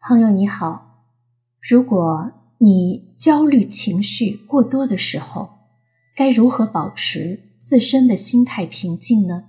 [0.00, 1.04] 朋友你好，
[1.60, 5.58] 如果你焦虑情绪过多的时候，
[6.14, 9.44] 该如何保持自身的心态平静呢？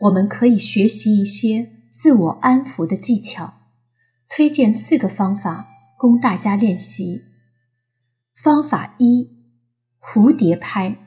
[0.00, 3.54] 我们可以学习一些自我安抚的技巧，
[4.28, 7.22] 推荐四个方法供大家练习。
[8.34, 9.30] 方法一：
[10.00, 10.98] 蝴蝶拍。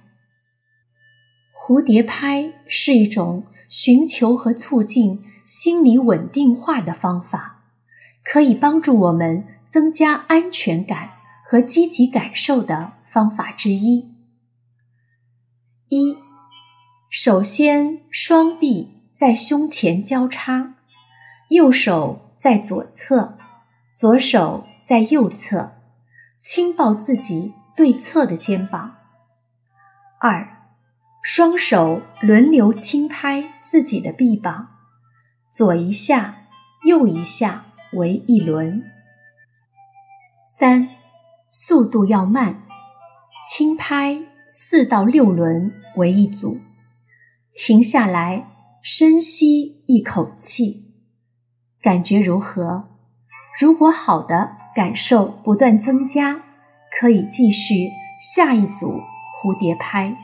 [1.53, 7.58] 蝴蝶拍是一种寻求和促进心理稳定化的方法。
[8.23, 11.11] 可以帮助我们增加安全感
[11.43, 14.13] 和积极感受的方法之一。
[15.89, 16.17] 一，
[17.09, 20.75] 首先双臂在胸前交叉，
[21.49, 23.37] 右手在左侧，
[23.95, 25.71] 左手在右侧，
[26.37, 28.97] 轻抱自己对侧的肩膀。
[30.21, 30.67] 二，
[31.23, 34.67] 双手轮流轻拍自己的臂膀，
[35.49, 36.43] 左一下，
[36.83, 37.65] 右一下。
[37.93, 38.83] 为一轮，
[40.45, 40.89] 三，
[41.49, 42.63] 速度要慢，
[43.47, 46.59] 轻拍四到六轮为一组，
[47.55, 48.47] 停下来
[48.83, 50.93] 深吸一口气，
[51.81, 52.89] 感觉如何？
[53.59, 56.43] 如果好的感受不断增加，
[56.99, 57.89] 可以继续
[58.21, 59.01] 下一组
[59.41, 60.15] 蝴蝶拍。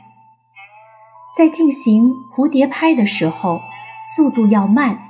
[1.36, 3.60] 在进行蝴蝶拍的时候，
[4.14, 5.00] 速度要慢，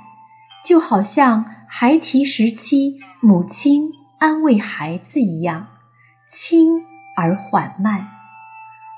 [0.67, 1.53] 就好像。
[1.69, 5.67] 孩提时期，母亲安慰孩子一样，
[6.25, 6.81] 轻
[7.17, 8.07] 而缓慢。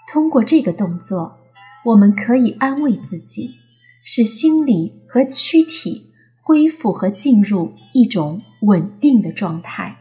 [0.07, 1.39] 通过这个动作，
[1.85, 3.55] 我们可以安慰自己，
[4.03, 9.97] 使心理和躯体恢复和进入一种稳定的状态。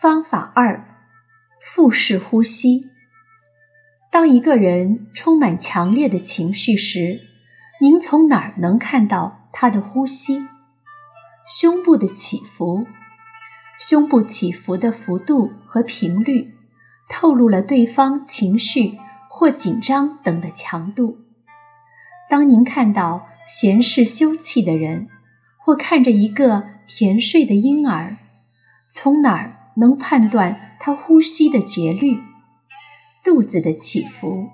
[0.00, 0.96] 方法二：
[1.60, 2.86] 腹式呼吸。
[4.10, 7.20] 当一个人充满强烈的情绪时，
[7.78, 10.46] 您从哪儿能看到他的呼吸？
[11.48, 12.86] 胸部的起伏，
[13.78, 16.54] 胸部起伏的幅度和频率，
[17.08, 18.98] 透露了对方情绪
[19.28, 21.18] 或紧张等的强度。
[22.28, 25.08] 当您看到闲适休憩的人，
[25.64, 28.16] 或看着一个甜睡的婴儿，
[28.88, 32.20] 从哪儿能判断他呼吸的节律？
[33.22, 34.48] 肚子的起伏，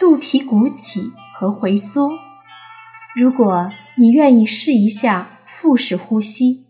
[0.00, 2.18] 肚皮鼓起和回缩。
[3.14, 5.34] 如果你愿意试一下。
[5.50, 6.66] 腹式呼吸，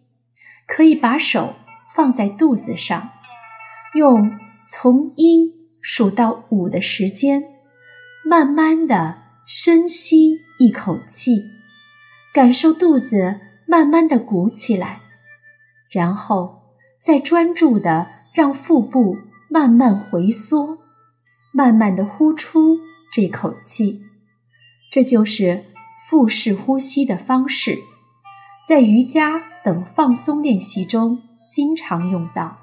[0.64, 1.56] 可以把手
[1.96, 3.10] 放在肚子上，
[3.94, 4.38] 用
[4.70, 5.52] 从一
[5.82, 7.42] 数到五的时间，
[8.24, 11.50] 慢慢的深吸一口气，
[12.32, 15.00] 感受肚子慢慢的鼓起来，
[15.90, 16.62] 然后
[17.02, 19.18] 再专注的让腹部
[19.50, 20.78] 慢慢回缩，
[21.52, 22.78] 慢慢的呼出
[23.12, 24.04] 这口气，
[24.88, 25.64] 这就是
[26.06, 27.78] 腹式呼吸的方式。
[28.66, 32.58] 在瑜伽等放松练习中经常用到。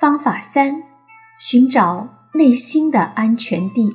[0.00, 0.82] 方法三：
[1.38, 3.92] 寻找内心的安全地。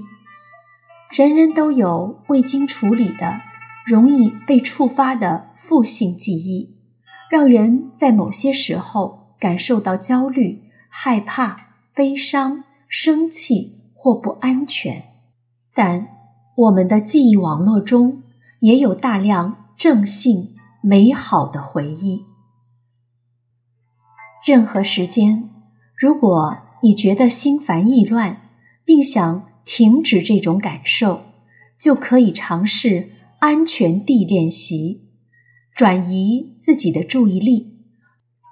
[1.11, 3.41] 人人都有未经处理的、
[3.85, 6.77] 容易被触发的负性记忆，
[7.29, 15.03] 让人在某些时候感受到焦虑、害怕、悲伤、生气或不安全。
[15.73, 16.16] 但
[16.57, 18.21] 我们的记忆网络中
[18.59, 19.63] 也有大量。
[19.77, 22.25] 正性美好的回忆。
[24.43, 25.51] 任何时间，
[25.95, 28.41] 如果你觉得心烦意乱，
[28.83, 31.21] 并想停止这种感受，
[31.77, 35.03] 就可以尝试安全地练习，
[35.75, 37.77] 转移自己的注意力，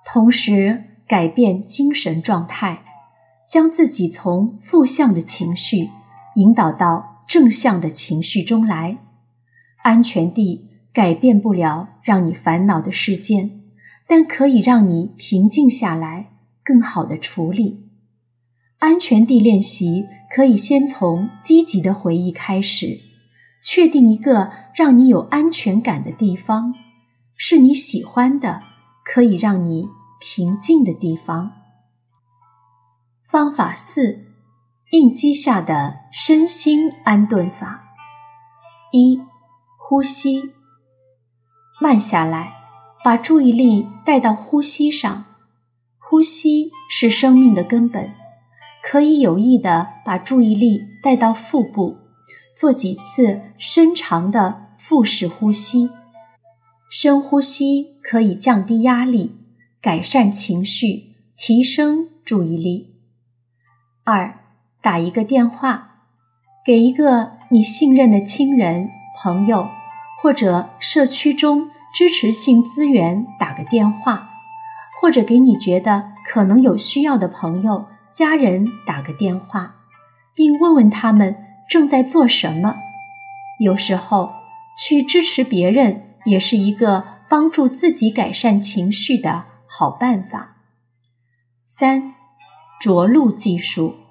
[0.06, 2.86] 同时改变精神状态，
[3.50, 5.90] 将自己从负向的情绪
[6.36, 8.98] 引导到正向的情绪中来。
[9.84, 10.72] 安全地。
[10.96, 13.60] 改变不了让你烦恼的事件，
[14.08, 16.32] 但可以让你平静下来，
[16.64, 17.90] 更好的处理。
[18.78, 22.98] 安全地练习可以先从积极的回忆开始，
[23.62, 26.74] 确定一个让你有安全感的地方，
[27.36, 28.64] 是你喜欢的，
[29.04, 29.90] 可以让你
[30.22, 31.52] 平静的地方。
[33.26, 34.25] 方法四：
[34.96, 37.84] 应激下的身心安顿法。
[38.94, 39.20] 一、
[39.78, 40.54] 呼吸。
[41.82, 42.54] 慢下来，
[43.04, 45.26] 把注意力带到呼吸上。
[46.00, 48.14] 呼吸是生命的根本。
[48.82, 51.98] 可以有意的把注意力带到腹部，
[52.56, 55.90] 做几次深长的腹式呼吸。
[56.90, 59.36] 深呼吸可以降低压力，
[59.82, 62.96] 改善情绪，提升注意力。
[64.06, 64.45] 二，
[64.86, 65.96] 打一个电话，
[66.64, 69.68] 给一个你信任的亲人、朋友。
[70.22, 74.30] 或者社区中支持性资源打个电话，
[75.00, 79.76] 或者给你觉得可能有需要的朋友、家人打个电话，
[80.34, 81.36] 并问问他们
[81.70, 82.76] 正在做什么。
[83.60, 84.34] 有时候，
[84.78, 90.56] 去支持别人也是一个帮助自己改善情绪的好办法。
[91.68, 92.16] 三，
[92.80, 94.05] 着陆技术。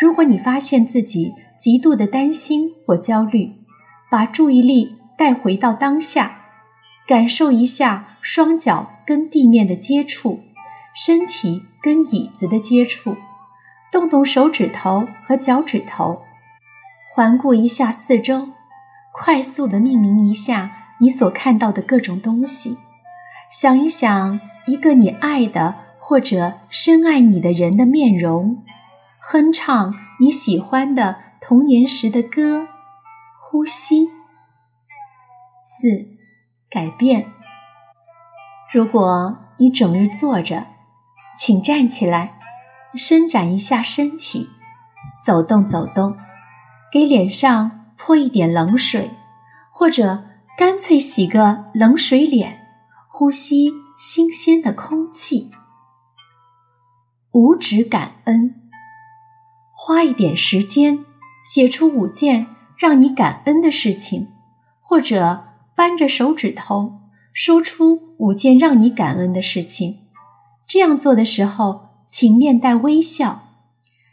[0.00, 3.52] 如果你发现自己极度的担心或焦虑，
[4.10, 6.38] 把注意力带回到当下。
[7.06, 10.40] 感受一下双脚跟地面的接触，
[10.94, 13.16] 身体跟椅子的接触，
[13.90, 16.22] 动动手指头和脚趾头，
[17.12, 18.50] 环顾一下四周，
[19.12, 20.70] 快速的命名一下
[21.00, 22.78] 你所看到的各种东西，
[23.50, 28.62] 想一想一个你爱的或者深爱你的人的面容，
[29.22, 32.66] 哼唱你喜欢的童年时的歌，
[33.40, 34.08] 呼吸。
[35.64, 36.18] 四。
[36.72, 37.26] 改变。
[38.72, 40.68] 如果你整日坐着，
[41.36, 42.38] 请站起来，
[42.94, 44.48] 伸展一下身体，
[45.20, 46.16] 走动走动，
[46.92, 49.10] 给脸上泼一点冷水，
[49.72, 50.22] 或者
[50.56, 52.68] 干脆洗个冷水脸，
[53.08, 55.50] 呼吸新鲜的空气。
[57.32, 58.59] 五指感恩，
[59.82, 61.06] 花一点时间
[61.44, 62.46] 写出五件
[62.76, 64.28] 让你感恩的事情，
[64.82, 65.44] 或者。
[65.72, 67.00] 扳着手指头，
[67.32, 70.00] 说出五件让你感恩的事情。
[70.66, 73.44] 这样做的时候，请面带微笑。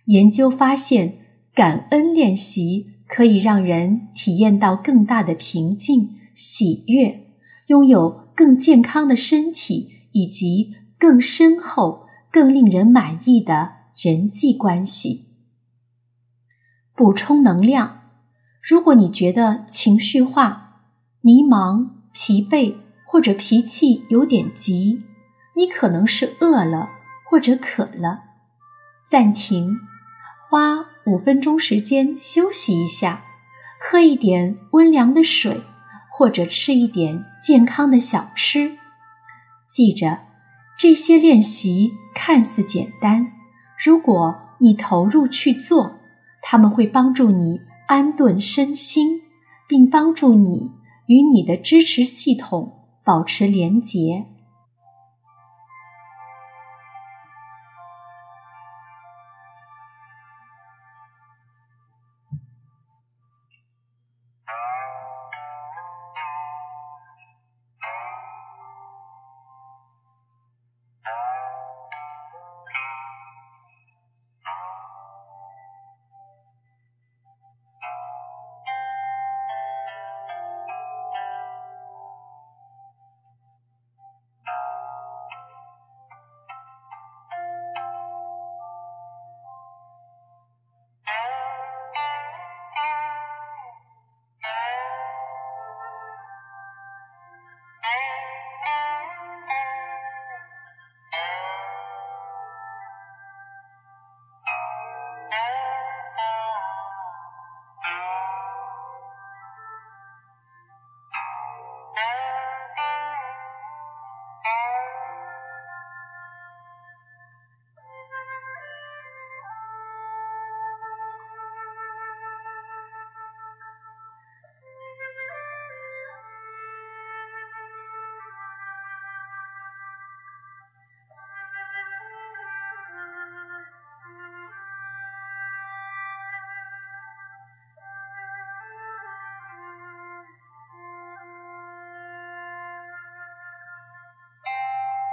[0.06, 1.18] 研究发现，
[1.54, 7.26] 感恩练习可以让人体验到更大的平静、喜悦，
[7.66, 15.27] 拥有更健康的身体，以及更深厚、更令人满意的人际关系。
[16.98, 18.02] 补充能量。
[18.60, 20.82] 如果你觉得情绪化，
[21.22, 25.04] 迷茫、疲惫或者脾气有点急，
[25.56, 26.90] 你可能是饿了
[27.30, 28.24] 或者渴了。
[29.06, 29.78] 暂停，
[30.50, 33.24] 花五分钟时间休息一下，
[33.80, 35.62] 喝一点温凉的水，
[36.12, 38.76] 或者吃一点健康的小吃。
[39.70, 40.22] 记着，
[40.80, 43.34] 这些练习看似简单，
[43.86, 45.97] 如果你投入去做，
[46.50, 49.20] 他们会帮助你安顿身心，
[49.68, 50.72] 并帮助你。
[51.08, 54.26] 与你的支持系统保持连结。
[111.98, 112.37] No.